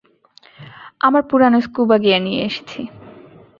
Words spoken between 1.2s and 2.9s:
পুরানো scuba gear নিয়ে এসেছি।